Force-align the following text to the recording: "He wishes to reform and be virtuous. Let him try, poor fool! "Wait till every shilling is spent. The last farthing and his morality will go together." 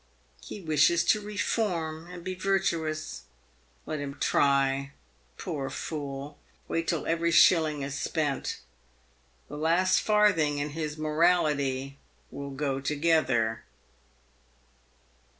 "He 0.49 0.61
wishes 0.61 1.03
to 1.03 1.21
reform 1.21 2.07
and 2.07 2.23
be 2.23 2.33
virtuous. 2.33 3.21
Let 3.85 3.99
him 3.99 4.17
try, 4.19 4.93
poor 5.37 5.69
fool! 5.69 6.39
"Wait 6.67 6.87
till 6.87 7.05
every 7.05 7.29
shilling 7.29 7.83
is 7.83 7.99
spent. 7.99 8.57
The 9.47 9.57
last 9.57 10.01
farthing 10.01 10.59
and 10.59 10.71
his 10.71 10.97
morality 10.97 11.99
will 12.31 12.49
go 12.49 12.79
together." 12.81 13.61